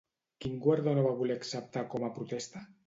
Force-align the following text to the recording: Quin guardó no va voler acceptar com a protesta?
Quin 0.45 0.55
guardó 0.63 0.95
no 1.01 1.05
va 1.09 1.13
voler 1.21 1.39
acceptar 1.43 1.87
com 1.95 2.11
a 2.11 2.15
protesta? 2.19 2.69